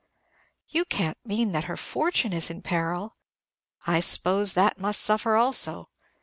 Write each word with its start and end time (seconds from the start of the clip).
"You 0.67 0.83
can't 0.85 1.19
mean 1.23 1.51
that 1.51 1.65
her 1.65 1.77
fortune 1.77 2.33
is 2.33 2.49
in 2.49 2.63
peril?" 2.63 3.17
"I 3.85 3.99
suppose 3.99 4.55
that 4.55 4.79
must 4.79 4.99
suffer 5.01 5.35
also. 5.35 5.89